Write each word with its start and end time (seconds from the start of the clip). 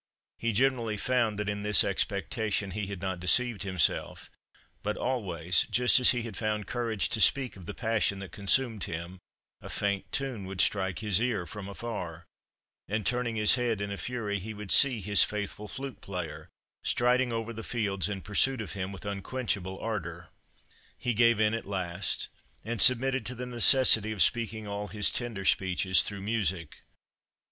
He 0.39 0.51
generally 0.51 0.97
found 0.97 1.37
that 1.37 1.47
in 1.47 1.61
this 1.61 1.83
expectation 1.83 2.71
he 2.71 2.87
had 2.87 3.03
not 3.03 3.19
deceived 3.19 3.61
himself; 3.61 4.31
but, 4.81 4.97
always, 4.97 5.67
just 5.69 5.99
as 5.99 6.09
he 6.09 6.23
had 6.23 6.35
found 6.35 6.65
courage 6.65 7.07
to 7.09 7.21
speak 7.21 7.55
of 7.55 7.67
the 7.67 7.75
passion 7.75 8.17
that 8.17 8.31
consumed 8.31 8.85
him, 8.85 9.19
a 9.61 9.69
faint 9.69 10.11
tune 10.11 10.45
would 10.45 10.59
strike 10.59 10.97
his 11.05 11.21
ear 11.21 11.45
from 11.45 11.67
afar, 11.69 12.25
and, 12.87 13.05
turning 13.05 13.35
his 13.35 13.53
head 13.53 13.79
in 13.79 13.91
a 13.91 13.95
fury, 13.97 14.39
he 14.39 14.55
would 14.55 14.71
see 14.71 15.01
his 15.01 15.23
faithful 15.23 15.67
flute 15.67 16.01
player 16.01 16.49
striding 16.83 17.31
over 17.31 17.53
the 17.53 17.61
fields 17.61 18.09
in 18.09 18.21
pursuit 18.23 18.59
of 18.59 18.73
him 18.73 18.91
with 18.91 19.05
unquenchable 19.05 19.77
ardour. 19.77 20.29
He 20.97 21.13
gave 21.13 21.39
in 21.39 21.53
at 21.53 21.67
last, 21.67 22.29
and 22.65 22.81
submitted 22.81 23.23
to 23.27 23.35
the 23.35 23.45
necessity 23.45 24.11
of 24.11 24.23
speaking 24.23 24.67
all 24.67 24.87
his 24.87 25.11
tender 25.11 25.45
speeches 25.45 26.01
"through 26.01 26.21
music." 26.21 26.77